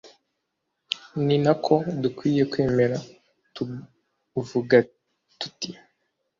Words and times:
ni 1.25 1.35
nako 1.43 1.73
dukwiye 2.01 2.43
kwema 2.51 2.99
tuvuga 4.35 4.75
tuti 5.39 5.69